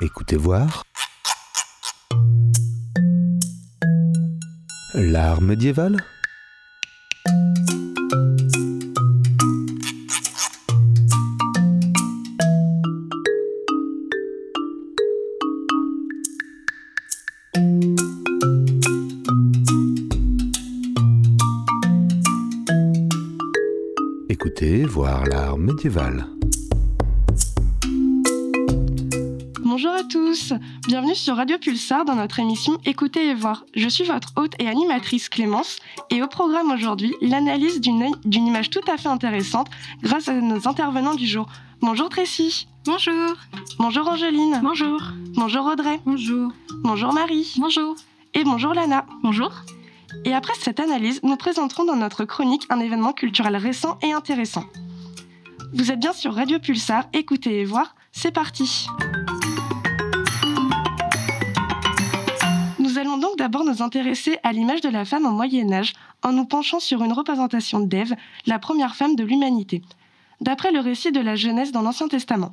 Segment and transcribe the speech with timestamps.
[0.00, 0.84] Écoutez voir.
[4.94, 5.96] L'art médiéval
[24.28, 26.37] Écoutez voir l'art médiéval.
[30.28, 30.52] Tous,
[30.86, 33.64] bienvenue sur Radio Pulsar dans notre émission Écoutez et voir.
[33.74, 35.78] Je suis votre hôte et animatrice Clémence
[36.10, 39.68] et au programme aujourd'hui, l'analyse d'une image tout à fait intéressante
[40.02, 41.48] grâce à nos intervenants du jour.
[41.80, 42.68] Bonjour Tracy.
[42.84, 43.36] Bonjour.
[43.78, 44.60] Bonjour Angeline.
[44.62, 45.00] Bonjour.
[45.34, 45.98] Bonjour Audrey.
[46.04, 46.52] Bonjour.
[46.82, 47.54] Bonjour Marie.
[47.56, 47.96] Bonjour.
[48.34, 49.06] Et bonjour Lana.
[49.22, 49.50] Bonjour.
[50.26, 54.64] Et après cette analyse, nous présenterons dans notre chronique un événement culturel récent et intéressant.
[55.72, 58.88] Vous êtes bien sur Radio Pulsar, écoutez et voir, c'est parti.
[63.48, 67.02] D'abord nous intéresser à l'image de la femme au Moyen Âge en nous penchant sur
[67.02, 69.80] une représentation d'Ève, la première femme de l'humanité,
[70.42, 72.52] d'après le récit de la Genèse dans l'Ancien Testament.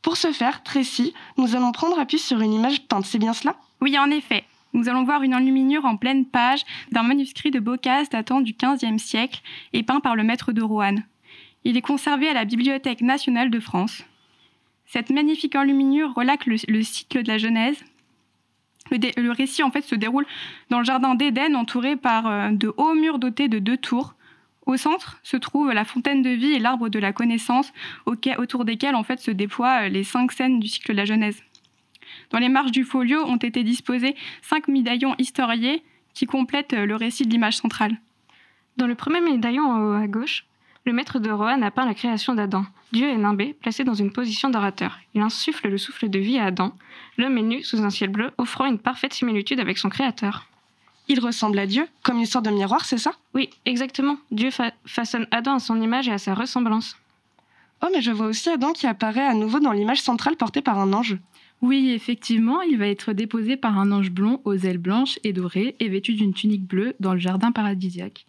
[0.00, 3.56] Pour ce faire, Tracy, nous allons prendre appui sur une image peinte, c'est bien cela?
[3.80, 4.44] Oui, en effet.
[4.72, 8.98] Nous allons voir une enluminure en pleine page d'un manuscrit de Boccace datant du XVe
[8.98, 9.40] siècle
[9.72, 11.02] et peint par le maître de Roanne.
[11.64, 14.04] Il est conservé à la Bibliothèque nationale de France.
[14.86, 17.82] Cette magnifique enluminure relate le, le cycle de la Genèse.
[18.90, 20.26] Le, récit en fait se déroule
[20.70, 24.14] dans le jardin d'Éden entouré par euh, de hauts murs dotés de deux tours.
[24.66, 27.72] Au centre se trouve la fontaine de vie et l'arbre de la connaissance
[28.06, 31.42] autour desquels en fait se déploient euh, les cinq scènes du cycle de la Genèse.
[32.30, 35.82] Dans les marges du folio ont été disposés cinq médaillons historiés
[36.14, 37.98] qui complètent euh, le récit de l'image centrale.
[38.76, 40.46] Dans le premier médaillon à gauche,
[40.88, 42.64] le maître de Rohan a peint la création d'Adam.
[42.92, 44.98] Dieu est nimbé, placé dans une position d'orateur.
[45.12, 46.72] Il insuffle le souffle de vie à Adam.
[47.18, 50.46] L'homme est nu sous un ciel bleu, offrant une parfaite similitude avec son créateur.
[51.06, 53.12] Il ressemble à Dieu, comme une sorte de miroir, c'est ça?
[53.34, 54.16] Oui, exactement.
[54.30, 56.96] Dieu fa- façonne Adam à son image et à sa ressemblance.
[57.82, 60.78] Oh, mais je vois aussi Adam qui apparaît à nouveau dans l'image centrale portée par
[60.78, 61.18] un ange.
[61.60, 65.74] Oui, effectivement, il va être déposé par un ange blond aux ailes blanches et dorées
[65.80, 68.26] et vêtu d'une tunique bleue dans le jardin paradisiaque.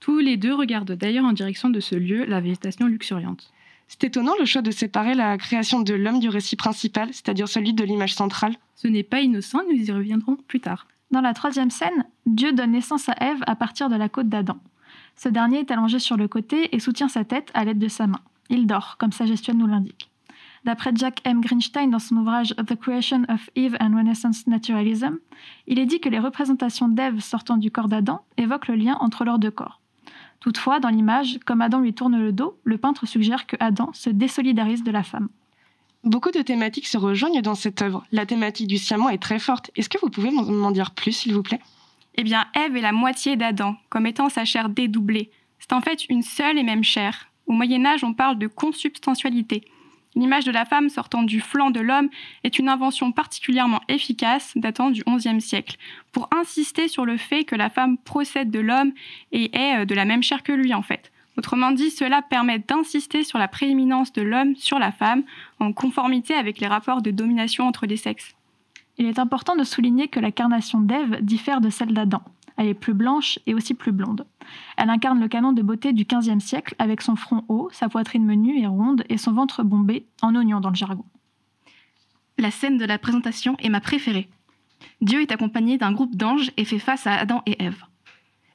[0.00, 3.52] Tous les deux regardent d'ailleurs en direction de ce lieu, la végétation luxuriante.
[3.86, 7.72] C'est étonnant le choix de séparer la création de l'homme du récit principal, c'est-à-dire celui
[7.72, 8.56] de l'image centrale.
[8.74, 10.88] Ce n'est pas innocent, nous y reviendrons plus tard.
[11.12, 14.56] Dans la troisième scène, Dieu donne naissance à Ève à partir de la côte d'Adam.
[15.14, 18.06] Ce dernier est allongé sur le côté et soutient sa tête à l'aide de sa
[18.06, 18.20] main.
[18.48, 20.11] Il dort, comme sa gestuelle nous l'indique.
[20.64, 21.40] D'après Jack M.
[21.40, 25.16] Greenstein dans son ouvrage The Creation of Eve and Renaissance Naturalism,
[25.66, 29.24] il est dit que les représentations d'Ève sortant du corps d'Adam évoquent le lien entre
[29.24, 29.80] leurs deux corps.
[30.38, 34.10] Toutefois, dans l'image, comme Adam lui tourne le dos, le peintre suggère que Adam se
[34.10, 35.28] désolidarise de la femme.
[36.04, 38.04] Beaucoup de thématiques se rejoignent dans cette œuvre.
[38.10, 39.70] La thématique du siamant est très forte.
[39.76, 41.60] Est-ce que vous pouvez m'en m'en dire plus, s'il vous plaît?
[42.16, 45.30] Eh bien, Ève est la moitié d'Adam, comme étant sa chair dédoublée.
[45.58, 47.28] C'est en fait une seule et même chair.
[47.46, 49.64] Au Moyen Âge, on parle de consubstantialité.
[50.14, 52.10] L'image de la femme sortant du flanc de l'homme
[52.44, 55.76] est une invention particulièrement efficace datant du XIe siècle,
[56.12, 58.92] pour insister sur le fait que la femme procède de l'homme
[59.32, 61.10] et est euh, de la même chair que lui en fait.
[61.38, 65.22] Autrement dit, cela permet d'insister sur la prééminence de l'homme sur la femme,
[65.60, 68.34] en conformité avec les rapports de domination entre les sexes.
[68.98, 72.22] Il est important de souligner que la carnation d'Ève diffère de celle d'Adam.
[72.62, 74.24] Elle est plus blanche et aussi plus blonde.
[74.76, 78.24] Elle incarne le canon de beauté du XVe siècle avec son front haut, sa poitrine
[78.24, 81.04] menue et ronde et son ventre bombé en oignon dans le jargon.
[82.38, 84.28] La scène de la présentation est ma préférée.
[85.00, 87.82] Dieu est accompagné d'un groupe d'anges et fait face à Adam et Ève.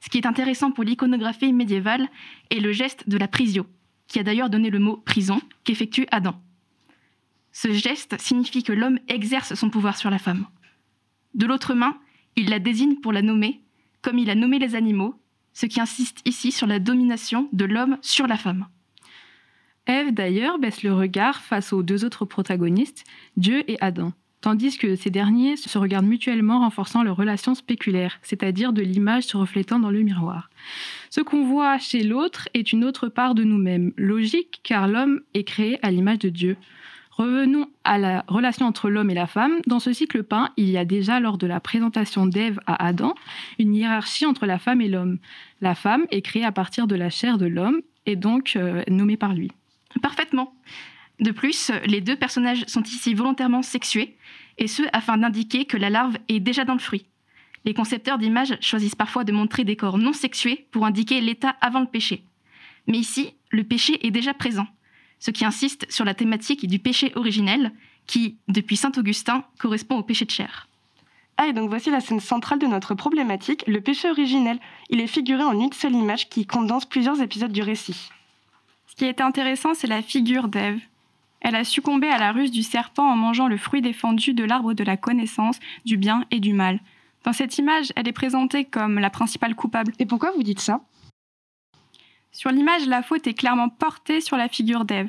[0.00, 2.08] Ce qui est intéressant pour l'iconographie médiévale
[2.48, 3.66] est le geste de la prisio,
[4.06, 6.40] qui a d'ailleurs donné le mot prison qu'effectue Adam.
[7.52, 10.46] Ce geste signifie que l'homme exerce son pouvoir sur la femme.
[11.34, 11.98] De l'autre main,
[12.36, 13.60] il la désigne pour la nommer,
[14.02, 15.14] comme il a nommé les animaux,
[15.52, 18.66] ce qui insiste ici sur la domination de l'homme sur la femme.
[19.86, 23.04] Ève, d'ailleurs, baisse le regard face aux deux autres protagonistes,
[23.36, 28.72] Dieu et Adam, tandis que ces derniers se regardent mutuellement renforçant leur relation spéculaire, c'est-à-dire
[28.72, 30.50] de l'image se reflétant dans le miroir.
[31.10, 35.44] Ce qu'on voit chez l'autre est une autre part de nous-mêmes, logique car l'homme est
[35.44, 36.56] créé à l'image de Dieu.
[37.18, 39.58] Revenons à la relation entre l'homme et la femme.
[39.66, 43.16] Dans ce cycle peint, il y a déjà lors de la présentation d'Ève à Adam
[43.58, 45.18] une hiérarchie entre la femme et l'homme.
[45.60, 49.16] La femme est créée à partir de la chair de l'homme et donc euh, nommée
[49.16, 49.50] par lui.
[50.00, 50.54] Parfaitement.
[51.18, 54.16] De plus, les deux personnages sont ici volontairement sexués,
[54.56, 57.06] et ce afin d'indiquer que la larve est déjà dans le fruit.
[57.64, 61.80] Les concepteurs d'images choisissent parfois de montrer des corps non sexués pour indiquer l'état avant
[61.80, 62.22] le péché.
[62.86, 64.68] Mais ici, le péché est déjà présent,
[65.18, 67.72] ce qui insiste sur la thématique du péché originel,
[68.06, 70.68] qui, depuis saint Augustin, correspond au péché de chair.
[71.36, 74.58] Ah, et donc voici la scène centrale de notre problématique, le péché originel.
[74.90, 78.10] Il est figuré en une seule image qui condense plusieurs épisodes du récit.
[78.86, 80.80] Ce qui est intéressant, c'est la figure d'Ève.
[81.40, 84.74] Elle a succombé à la ruse du serpent en mangeant le fruit défendu de l'arbre
[84.74, 86.80] de la connaissance du bien et du mal.
[87.22, 89.92] Dans cette image, elle est présentée comme la principale coupable.
[90.00, 90.80] Et pourquoi vous dites ça?
[92.32, 95.08] Sur l'image, la faute est clairement portée sur la figure d'Ève.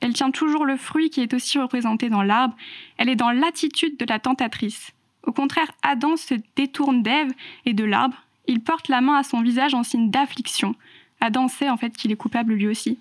[0.00, 2.56] Elle tient toujours le fruit qui est aussi représenté dans l'arbre.
[2.98, 4.92] Elle est dans l'attitude de la tentatrice.
[5.22, 7.32] Au contraire, Adam se détourne d'Ève
[7.64, 8.16] et de l'arbre.
[8.46, 10.74] Il porte la main à son visage en signe d'affliction.
[11.20, 12.98] Adam sait en fait qu'il est coupable lui aussi.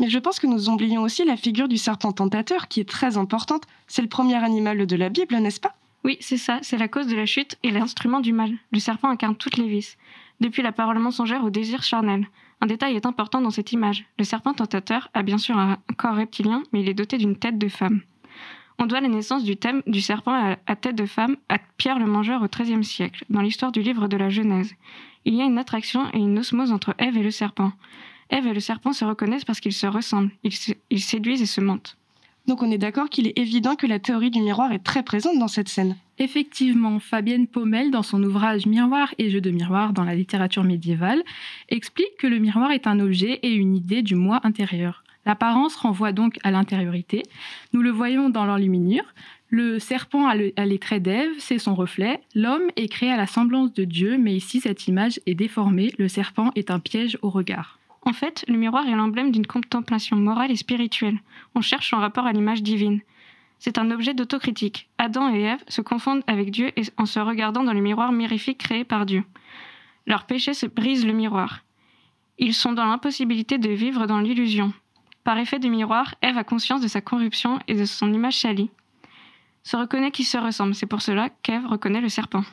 [0.00, 3.16] Mais je pense que nous oublions aussi la figure du serpent tentateur qui est très
[3.16, 3.64] importante.
[3.86, 5.74] C'est le premier animal de la Bible, n'est-ce pas?
[6.04, 8.52] Oui, c'est ça, c'est la cause de la chute et l'instrument du mal.
[8.72, 9.96] Le serpent incarne toutes les vices,
[10.40, 12.28] depuis la parole mensongère au désir charnel.
[12.60, 14.04] Un détail est important dans cette image.
[14.18, 17.58] Le serpent tentateur a bien sûr un corps reptilien, mais il est doté d'une tête
[17.58, 18.00] de femme.
[18.78, 22.06] On doit la naissance du thème du serpent à tête de femme à Pierre le
[22.06, 24.74] Mangeur au XIIIe siècle, dans l'histoire du livre de la Genèse.
[25.24, 27.72] Il y a une attraction et une osmose entre Ève et le serpent.
[28.30, 31.96] Ève et le serpent se reconnaissent parce qu'ils se ressemblent, ils, séduisent et se mentent.
[32.46, 35.38] Donc on est d'accord qu'il est évident que la théorie du miroir est très présente
[35.38, 35.96] dans cette scène.
[36.18, 41.22] Effectivement, Fabienne Pommel, dans son ouvrage Miroir et jeux de miroir dans la littérature médiévale,
[41.68, 45.02] explique que le miroir est un objet et une idée du moi intérieur.
[45.26, 47.22] L'apparence renvoie donc à l'intériorité.
[47.72, 49.04] Nous le voyons dans l'enluminure.
[49.48, 52.20] Le serpent a, les traits d'Ève, c'est son reflet.
[52.34, 55.92] L'homme est créé à la semblance de Dieu, mais ici cette image est déformée.
[55.98, 57.78] Le serpent est un piège au regard.
[58.02, 61.18] En fait, le miroir est l'emblème d'une contemplation morale et spirituelle.
[61.54, 63.00] On cherche son rapport à l'image divine.
[63.64, 64.90] C'est un objet d'autocritique.
[64.98, 68.84] Adam et Ève se confondent avec Dieu en se regardant dans le miroir mirifique créé
[68.84, 69.24] par Dieu.
[70.06, 71.60] Leur péché se brise le miroir.
[72.36, 74.74] Ils sont dans l'impossibilité de vivre dans l'illusion.
[75.24, 78.68] Par effet du miroir, Ève a conscience de sa corruption et de son image salie.
[79.62, 82.44] Se reconnaît qui se ressemble, c'est pour cela qu'Ève reconnaît le serpent.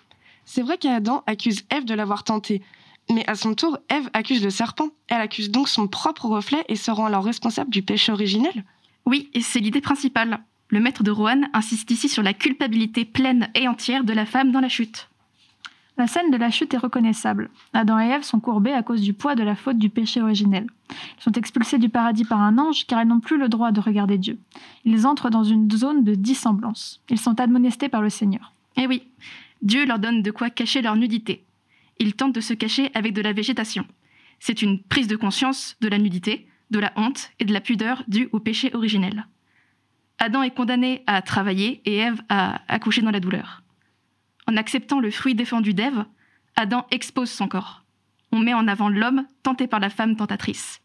[0.45, 2.61] C'est vrai qu'Adam accuse Ève de l'avoir tenté,
[3.09, 4.87] mais à son tour, Ève accuse le serpent.
[5.09, 8.63] Elle accuse donc son propre reflet et se rend alors responsable du péché originel?
[9.05, 10.41] Oui, et c'est l'idée principale.
[10.71, 14.51] Le maître de Rohan insiste ici sur la culpabilité pleine et entière de la femme
[14.51, 15.09] dans la chute.
[15.97, 17.51] La scène de la chute est reconnaissable.
[17.73, 20.65] Adam et Ève sont courbés à cause du poids de la faute du péché originel.
[20.89, 23.79] Ils sont expulsés du paradis par un ange car ils n'ont plus le droit de
[23.81, 24.39] regarder Dieu.
[24.85, 27.01] Ils entrent dans une zone de dissemblance.
[27.09, 28.53] Ils sont admonestés par le Seigneur.
[28.77, 29.03] Eh oui,
[29.61, 31.43] Dieu leur donne de quoi cacher leur nudité
[32.01, 33.85] ils tentent de se cacher avec de la végétation.
[34.39, 38.03] C'est une prise de conscience de la nudité, de la honte et de la pudeur
[38.07, 39.27] due au péché originel.
[40.23, 43.63] Adam est condamné à travailler et Ève à accoucher dans la douleur.
[44.47, 46.05] En acceptant le fruit défendu d'Ève,
[46.55, 47.83] Adam expose son corps.
[48.31, 50.79] On met en avant l'homme tenté par la femme tentatrice.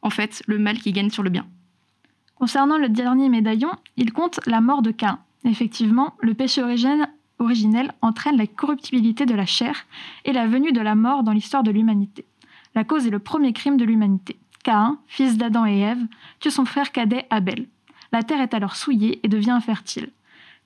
[0.00, 1.46] En fait, le mal qui gagne sur le bien.
[2.36, 5.18] Concernant le dernier médaillon, il compte la mort de Cain.
[5.44, 9.84] Effectivement, le péché originel entraîne la corruptibilité de la chair
[10.24, 12.24] et la venue de la mort dans l'histoire de l'humanité.
[12.74, 14.38] La cause est le premier crime de l'humanité.
[14.64, 16.06] Caïn, fils d'Adam et Ève,
[16.38, 17.66] tue son frère cadet Abel.
[18.12, 20.10] La terre est alors souillée et devient infertile.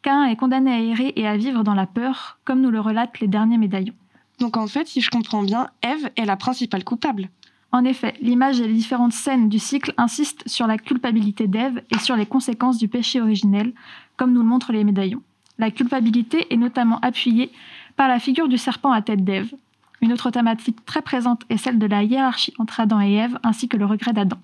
[0.03, 3.21] Caïn est condamné à errer et à vivre dans la peur, comme nous le relatent
[3.21, 3.95] les derniers médaillons.
[4.39, 7.29] Donc en fait, si je comprends bien, Ève est la principale coupable.
[7.73, 11.99] En effet, l'image et les différentes scènes du cycle insistent sur la culpabilité d'Ève et
[11.99, 13.73] sur les conséquences du péché originel,
[14.17, 15.23] comme nous le montrent les médaillons.
[15.59, 17.51] La culpabilité est notamment appuyée
[17.97, 19.53] par la figure du serpent à tête d'Ève.
[20.01, 23.69] Une autre thématique très présente est celle de la hiérarchie entre Adam et Ève, ainsi
[23.69, 24.39] que le regret d'Adam.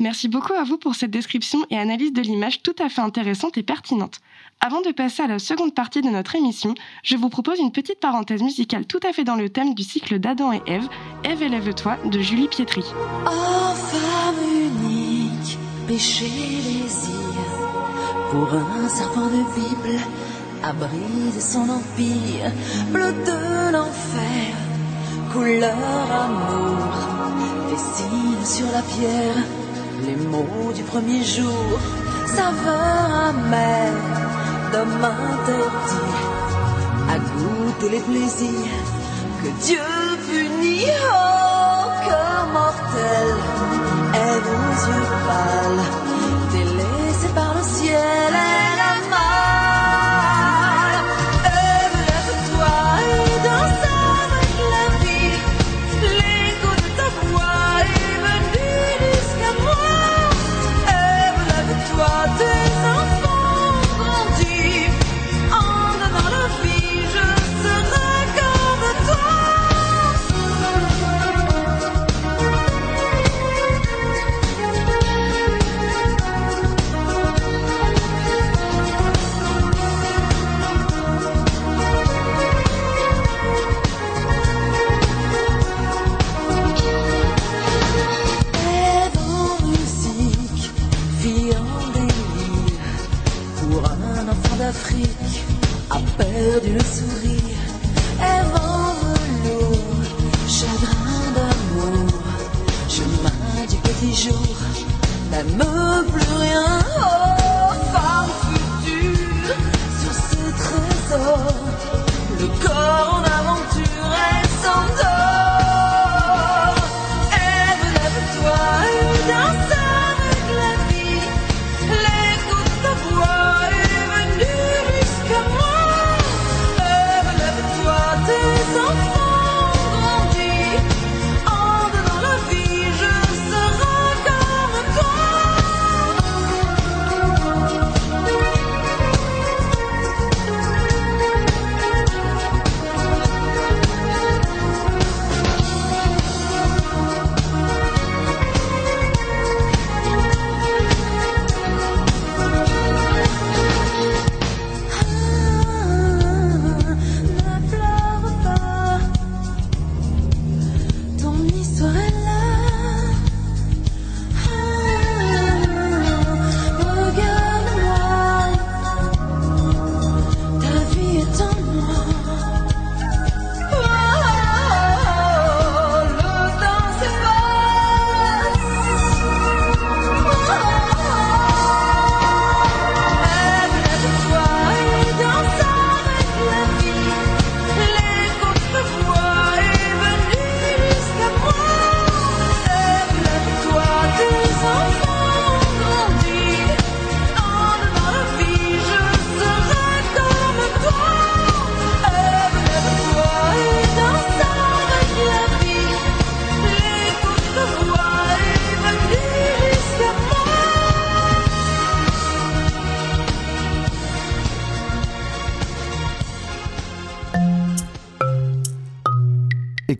[0.00, 3.58] Merci beaucoup à vous pour cette description et analyse de l'image tout à fait intéressante
[3.58, 4.20] et pertinente.
[4.60, 8.00] Avant de passer à la seconde partie de notre émission, je vous propose une petite
[8.00, 10.88] parenthèse musicale tout à fait dans le thème du cycle d'Adam et Ève,
[11.24, 12.84] Ève élève-toi de Julie Pietri.
[13.26, 16.26] Oh femme unique, péché
[18.30, 19.98] pour un serpent de Bible,
[20.62, 22.52] abri de son empire,
[22.90, 24.54] bleu de l'enfer,
[25.32, 27.08] couleur amour,
[28.44, 29.44] sur la pierre
[30.08, 31.78] les mots du premier jour,
[32.26, 33.92] saveur amère
[34.72, 36.16] d'homme interdit,
[37.12, 38.86] à goûter les plaisirs
[39.42, 39.88] que Dieu
[40.26, 40.86] punit.
[41.12, 41.37] Oh,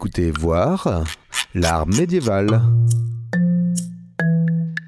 [0.01, 1.03] Écoutez voir
[1.57, 2.63] l'art médiéval.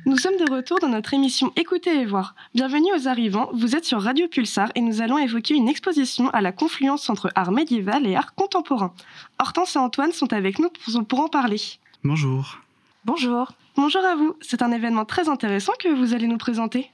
[0.06, 2.36] Nous sommes de retour dans notre émission Écoutez et voir.
[2.54, 6.40] Bienvenue aux arrivants, vous êtes sur Radio Pulsar et nous allons évoquer une exposition à
[6.40, 8.94] la confluence entre art médiéval et art contemporain.
[9.40, 11.60] Hortense et Antoine sont avec nous pour, pour en parler.
[12.04, 12.60] Bonjour.
[13.04, 13.50] Bonjour.
[13.74, 16.88] Bonjour à vous, c'est un événement très intéressant que vous allez nous présenter.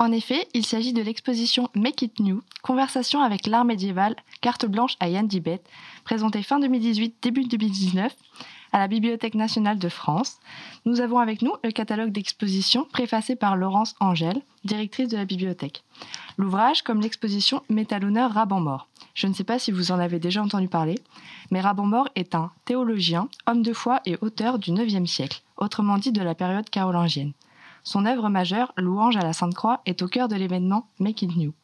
[0.00, 4.96] En effet, il s'agit de l'exposition Make It New, conversation avec l'art médiéval, carte blanche
[4.98, 5.60] à Yann Dibet,
[6.04, 8.16] présentée fin 2018, début 2019
[8.72, 10.38] à la Bibliothèque nationale de France.
[10.86, 15.84] Nous avons avec nous le catalogue d'exposition préfacé par Laurence Angèle, directrice de la bibliothèque.
[16.38, 18.88] L'ouvrage, comme l'exposition, met à l'honneur Raban-Mort.
[19.12, 20.94] Je ne sais pas si vous en avez déjà entendu parler,
[21.50, 26.12] mais Raban-Mort est un théologien, homme de foi et auteur du IXe siècle, autrement dit
[26.12, 27.34] de la période carolingienne.
[27.82, 31.36] Son œuvre majeure, Louange à la Sainte Croix, est au cœur de l'événement Make It
[31.36, 31.54] New.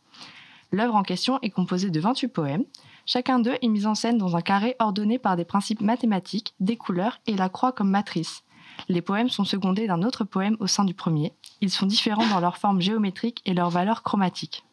[0.73, 2.64] L'œuvre en question est composée de 28 poèmes.
[3.04, 6.76] Chacun d'eux est mis en scène dans un carré ordonné par des principes mathématiques, des
[6.76, 8.42] couleurs et la croix comme matrice.
[8.88, 11.32] Les poèmes sont secondés d'un autre poème au sein du premier.
[11.61, 14.64] Ils sont différents dans leur forme géométrique et leur valeur chromatique.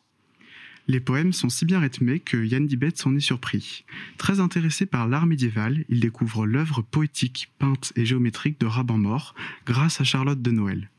[0.88, 3.86] Les poèmes sont si bien rythmés que Yann Dibet s'en est surpris.
[4.18, 9.34] Très intéressé par l'art médiéval, il découvre l'œuvre poétique, peinte et géométrique de Raban-Mort
[9.66, 10.90] grâce à Charlotte de Noël.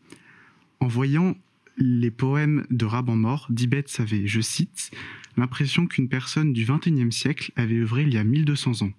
[0.84, 1.34] En voyant
[1.78, 4.90] les poèmes de Raban-Mort, Dibet avait, je cite,
[5.38, 8.92] l'impression qu'une personne du XXIe siècle avait œuvré il y a 1200 ans.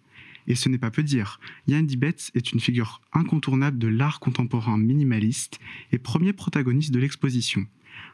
[0.48, 1.39] Et ce n'est pas peu dire.
[1.68, 5.60] Yann Dibet est une figure incontournable de l'art contemporain minimaliste
[5.92, 7.68] et premier protagoniste de l'exposition.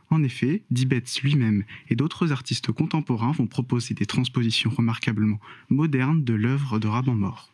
[0.10, 6.34] En effet, Dibet lui-même et d'autres artistes contemporains vont proposer des transpositions remarquablement modernes de
[6.34, 7.54] l'œuvre de Raban-Mort.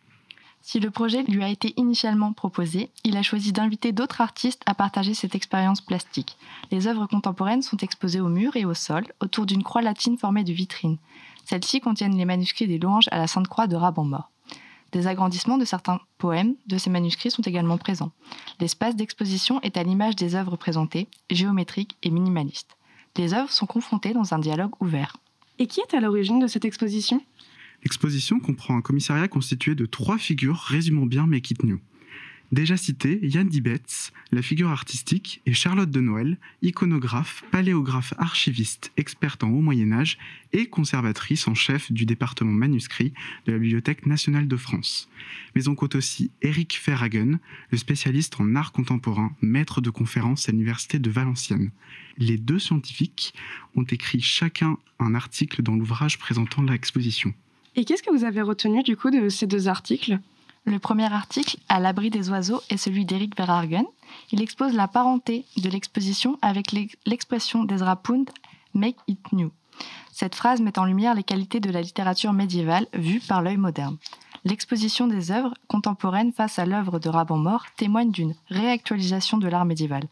[0.61, 4.75] Si le projet lui a été initialement proposé, il a choisi d'inviter d'autres artistes à
[4.75, 6.37] partager cette expérience plastique.
[6.71, 10.43] Les œuvres contemporaines sont exposées au mur et au sol, autour d'une croix latine formée
[10.43, 10.97] de vitrines.
[11.45, 14.29] Celles-ci contiennent les manuscrits des louanges à la Sainte Croix de Raban-Mort.
[14.91, 18.11] Des agrandissements de certains poèmes de ces manuscrits sont également présents.
[18.59, 22.77] L'espace d'exposition est à l'image des œuvres présentées, géométriques et minimalistes.
[23.15, 25.17] Les œuvres sont confrontées dans un dialogue ouvert.
[25.59, 27.21] Et qui est à l'origine de cette exposition?
[27.83, 31.79] L'exposition comprend un commissariat constitué de trois figures résumant bien Make It New.
[32.53, 39.43] Déjà cité, Yann Dibetz, la figure artistique, et Charlotte de Noël, iconographe, paléographe archiviste, experte
[39.43, 40.17] en haut Moyen-Âge
[40.53, 43.11] et conservatrice en chef du département manuscrit
[43.45, 45.09] de la Bibliothèque nationale de France.
[45.55, 47.39] Mais on compte aussi Eric Ferhagen,
[47.71, 51.71] le spécialiste en art contemporain, maître de conférences à l'Université de Valenciennes.
[52.17, 53.33] Les deux scientifiques
[53.75, 57.33] ont écrit chacun un article dans l'ouvrage présentant l'exposition.
[57.79, 60.17] Et qu'est-ce que vous avez retenu du coup de ces deux articles?
[60.65, 63.85] Le premier article, À l'abri des oiseaux, est celui d'Éric Verhagen.
[64.31, 68.29] Il expose la parenté de l'exposition avec l'ex- l'expression d'Ezra Pound
[68.73, 69.51] Make it new.
[70.11, 73.97] Cette phrase met en lumière les qualités de la littérature médiévale vue par l'œil moderne.
[74.43, 79.65] L'exposition des œuvres contemporaines face à l'œuvre de Raban Mort témoigne d'une réactualisation de l'art
[79.65, 80.03] médiéval.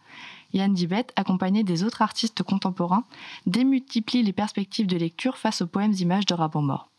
[0.53, 3.03] Yann Dibet, accompagné des autres artistes contemporains,
[3.47, 6.89] démultiplie les perspectives de lecture face aux poèmes images de Raban Mort.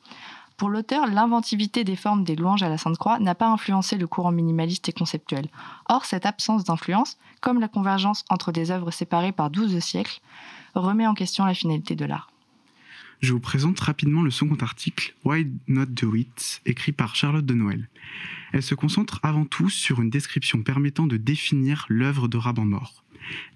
[0.56, 4.32] Pour l'auteur, l'inventivité des formes des louanges à la Sainte-Croix n'a pas influencé le courant
[4.32, 5.48] minimaliste et conceptuel.
[5.90, 10.20] Or, cette absence d'influence, comme la convergence entre des œuvres séparées par 12 siècles,
[10.74, 12.30] remet en question la finalité de l'art.
[13.20, 17.54] Je vous présente rapidement le second article, Why Not Do It, écrit par Charlotte de
[17.54, 17.88] Noël.
[18.52, 23.04] Elle se concentre avant tout sur une description permettant de définir l'œuvre de Raban Mort.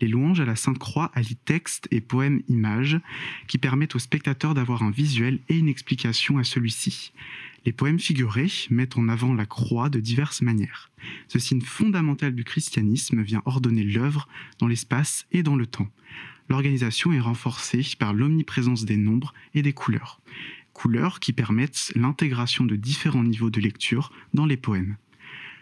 [0.01, 2.99] Les louanges à la Sainte Croix allient texte et poème images
[3.47, 7.13] qui permettent au spectateur d'avoir un visuel et une explication à celui-ci.
[7.67, 10.91] Les poèmes figurés mettent en avant la croix de diverses manières.
[11.29, 14.27] Ce signe fondamental du christianisme vient ordonner l'œuvre
[14.59, 15.91] dans l'espace et dans le temps.
[16.51, 20.21] L'organisation est renforcée par l'omniprésence des nombres et des couleurs.
[20.73, 24.97] Couleurs qui permettent l'intégration de différents niveaux de lecture dans les poèmes.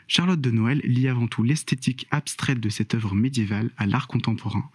[0.06, 4.70] Charlotte de Noël lie avant tout l'esthétique abstraite de cette œuvre médiévale à l'art contemporain,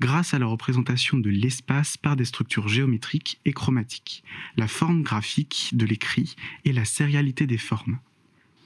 [0.00, 4.24] grâce à la représentation de l'espace par des structures géométriques et chromatiques,
[4.56, 7.98] la forme graphique de l'écrit et la sérialité des formes.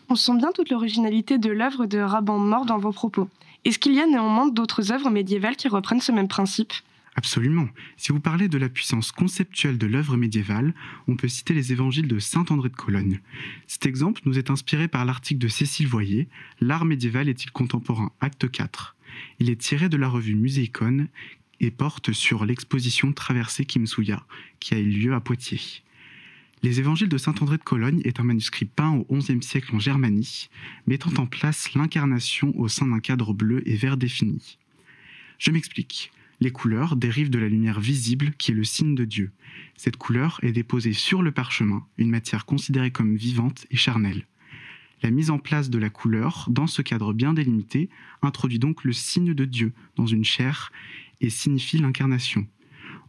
[0.08, 3.28] On sent bien toute l'originalité de l'œuvre de Raban Mort dans vos propos.
[3.66, 6.72] Est-ce qu'il y a néanmoins d'autres œuvres médiévales qui reprennent ce même principe?
[7.16, 7.68] Absolument.
[7.96, 10.72] Si vous parlez de la puissance conceptuelle de l'œuvre médiévale,
[11.08, 13.18] on peut citer les évangiles de Saint André de Cologne.
[13.66, 16.28] Cet exemple nous est inspiré par l'article de Cécile Voyer,
[16.60, 18.12] L'art médiéval est-il contemporain?
[18.20, 18.94] Acte 4.
[19.40, 21.08] Il est tiré de la revue Muséicon
[21.58, 24.24] et porte sur l'exposition Traversée Kimsuya,
[24.60, 25.82] qui a eu lieu à Poitiers.
[26.62, 29.78] Les évangiles de Saint André de Cologne est un manuscrit peint au XIe siècle en
[29.78, 30.48] Germanie,
[30.86, 34.58] mettant en place l'incarnation au sein d'un cadre bleu et vert défini.
[35.38, 36.12] Je m'explique.
[36.40, 39.32] Les couleurs dérivent de la lumière visible qui est le signe de Dieu.
[39.76, 44.26] Cette couleur est déposée sur le parchemin, une matière considérée comme vivante et charnelle.
[45.02, 47.90] La mise en place de la couleur dans ce cadre bien délimité
[48.22, 50.72] introduit donc le signe de Dieu dans une chair
[51.20, 52.46] et signifie l'incarnation.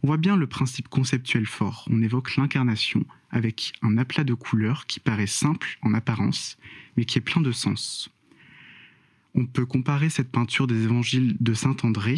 [0.02, 1.86] On voit bien le principe conceptuel fort.
[1.90, 6.56] On évoque l'incarnation avec un aplat de couleurs qui paraît simple en apparence,
[6.96, 8.10] mais qui est plein de sens.
[9.34, 12.16] On peut comparer cette peinture des évangiles de Saint André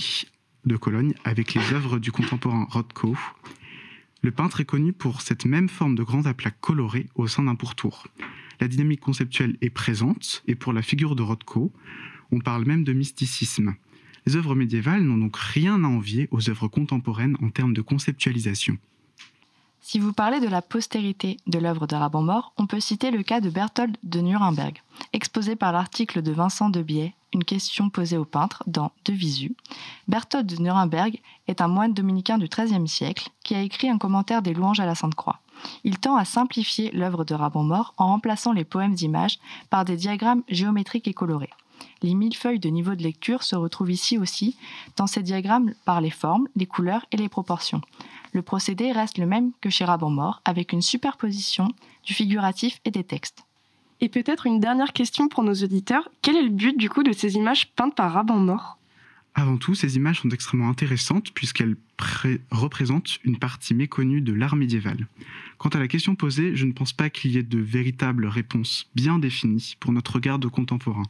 [0.66, 3.16] de Cologne avec les œuvres du contemporain Rothko.
[4.22, 7.54] Le peintre est connu pour cette même forme de grands aplats colorés au sein d'un
[7.54, 8.06] pourtour.
[8.60, 11.72] La dynamique conceptuelle est présente, et pour la figure de Rothko,
[12.30, 13.74] on parle même de mysticisme.
[14.26, 18.76] Les œuvres médiévales n'ont donc rien à envier aux œuvres contemporaines en termes de conceptualisation.
[19.82, 23.22] Si vous parlez de la postérité de l'œuvre de Raban Mort, on peut citer le
[23.22, 28.16] cas de Berthold de Nuremberg, exposé par l'article de Vincent de Biais, Une question posée
[28.16, 29.54] au peintre dans De Visu.
[30.06, 34.42] Berthold de Nuremberg est un moine dominicain du XIIIe siècle qui a écrit un commentaire
[34.42, 35.40] des louanges à la Sainte Croix.
[35.84, 39.38] Il tend à simplifier l'œuvre de Raban Mort en remplaçant les poèmes d'images
[39.70, 41.50] par des diagrammes géométriques et colorés.
[42.02, 44.56] Les mille feuilles de niveau de lecture se retrouvent ici aussi
[44.96, 47.80] dans ces diagrammes par les formes, les couleurs et les proportions.
[48.32, 51.68] Le procédé reste le même que chez Raban Mort, avec une superposition
[52.04, 53.44] du figuratif et des textes.
[54.00, 56.08] Et peut-être une dernière question pour nos auditeurs.
[56.22, 58.78] Quel est le but du coup de ces images peintes par Raban Mort
[59.34, 64.56] Avant tout, ces images sont extrêmement intéressantes puisqu'elles pré- représentent une partie méconnue de l'art
[64.56, 65.06] médiéval.
[65.58, 68.88] Quant à la question posée, je ne pense pas qu'il y ait de véritables réponses
[68.94, 71.02] bien définies pour notre regard de contemporain.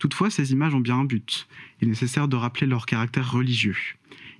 [0.00, 1.46] Toutefois, ces images ont bien un but.
[1.80, 3.76] Il est nécessaire de rappeler leur caractère religieux.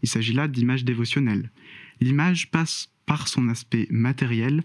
[0.02, 1.50] Il s'agit là d'images dévotionnelles.
[2.00, 4.64] L'image passe par son aspect matériel,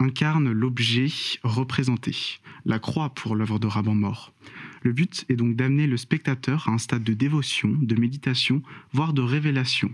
[0.00, 1.08] incarne l'objet
[1.42, 4.32] représenté, la croix pour l'œuvre de Raban Mort.
[4.82, 9.12] Le but est donc d'amener le spectateur à un stade de dévotion, de méditation, voire
[9.12, 9.92] de révélation.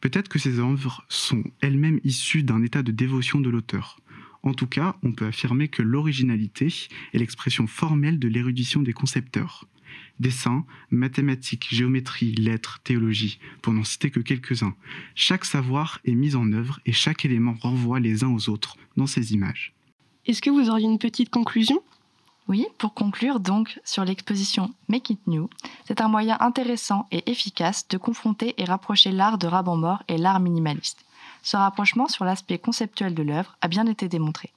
[0.00, 4.00] Peut-être que ces œuvres sont elles-mêmes issues d'un état de dévotion de l'auteur.
[4.42, 6.72] En tout cas, on peut affirmer que l'originalité
[7.12, 9.66] est l'expression formelle de l'érudition des concepteurs.
[10.20, 14.74] Dessin, mathématiques, géométrie, lettres, théologie, pour n'en citer que quelques-uns.
[15.14, 19.06] Chaque savoir est mis en œuvre et chaque élément renvoie les uns aux autres dans
[19.06, 19.74] ces images.
[20.26, 21.82] Est-ce que vous auriez une petite conclusion?
[22.48, 25.50] Oui, pour conclure donc sur l'exposition Make It New,
[25.86, 30.16] c'est un moyen intéressant et efficace de confronter et rapprocher l'art de Raban Mort et
[30.16, 31.04] l'art minimaliste.
[31.42, 34.52] Ce rapprochement sur l'aspect conceptuel de l'œuvre a bien été démontré.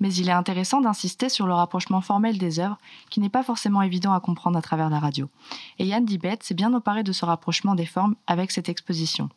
[0.00, 2.78] Mais il est intéressant d'insister sur le rapprochement formel des œuvres
[3.10, 5.28] qui n'est pas forcément évident à comprendre à travers la radio.
[5.78, 9.28] Et Yann Dibet s'est bien emparé de ce rapprochement des formes avec cette exposition.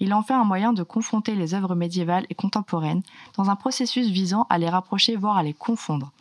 [0.00, 3.02] Il en fait un moyen de confronter les œuvres médiévales et contemporaines
[3.36, 6.12] dans un processus visant à les rapprocher voire à les confondre.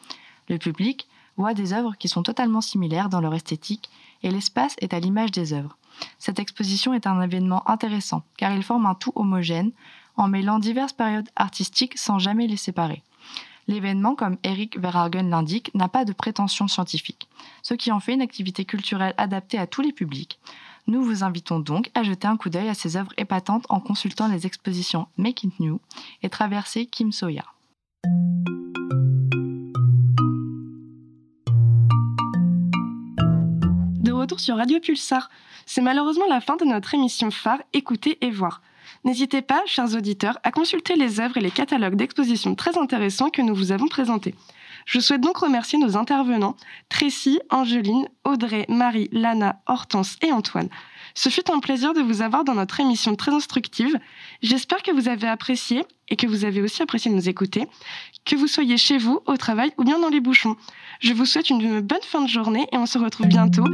[0.50, 3.90] Le public, voit des œuvres qui sont totalement similaires dans leur esthétique
[4.22, 5.78] et l'espace est à l'image des œuvres.
[6.18, 9.72] Cette exposition est un événement intéressant car il forme un tout homogène
[10.16, 13.04] en mêlant diverses périodes artistiques sans jamais les séparer.
[13.68, 17.30] L'événement, comme Eric Verhagen l'indique, n'a pas de prétention scientifique,
[17.62, 20.40] ce qui en fait une activité culturelle adaptée à tous les publics.
[20.86, 24.28] Nous vous invitons donc à jeter un coup d'œil à ces œuvres épatantes en consultant
[24.28, 25.80] les expositions Make It New
[26.24, 27.46] et Traverser Kim Soya.
[34.02, 35.30] De retour sur Radio Pulsar,
[35.66, 38.62] c'est malheureusement la fin de notre émission phare Écouter et voir.
[39.06, 43.42] N'hésitez pas, chers auditeurs, à consulter les œuvres et les catalogues d'expositions très intéressants que
[43.42, 44.34] nous vous avons présentés.
[44.86, 46.56] Je souhaite donc remercier nos intervenants,
[46.90, 50.70] Tracy, Angeline, Audrey, Marie, Lana, Hortense et Antoine.
[51.16, 54.00] Ce fut un plaisir de vous avoir dans notre émission très instructive.
[54.42, 57.68] J'espère que vous avez apprécié et que vous avez aussi apprécié de nous écouter,
[58.26, 60.56] que vous soyez chez vous, au travail ou bien dans les bouchons.
[61.00, 63.66] Je vous souhaite une bonne fin de journée et on se retrouve bientôt,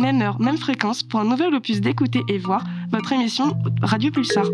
[0.00, 4.46] même heure, même fréquence, pour un nouvel opus d'écouter et voir votre émission Radio Pulsar.